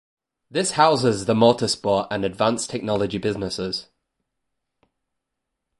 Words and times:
This 0.49 0.71
houses 0.71 1.25
the 1.25 1.35
Motorsport 1.35 2.07
and 2.09 2.25
Advanced 2.25 2.71
Technology 2.71 3.19
businesses. 3.19 3.89